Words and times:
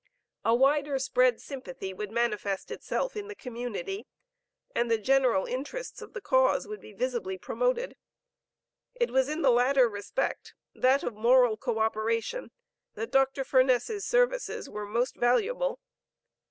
A 0.43 0.55
wider 0.55 0.97
spread 0.97 1.39
sympathy 1.39 1.93
would 1.93 2.09
manifest 2.09 2.71
itself 2.71 3.15
in 3.15 3.27
the 3.27 3.35
community, 3.35 4.07
and 4.73 4.89
the 4.89 4.97
general 4.97 5.45
interests 5.45 6.01
of 6.01 6.13
the 6.13 6.21
cause 6.21 6.65
be 6.79 6.91
visibly 6.91 7.37
promoted. 7.37 7.95
It 8.95 9.11
was 9.11 9.29
in 9.29 9.43
the 9.43 9.51
latter 9.51 9.87
respect, 9.87 10.55
that 10.73 11.03
of 11.03 11.13
moral 11.13 11.55
co 11.55 11.77
operation, 11.77 12.49
that 12.95 13.11
Dr. 13.11 13.43
Furness's 13.43 14.03
services 14.03 14.67
were 14.67 14.87
most 14.87 15.17
valuable. 15.17 15.79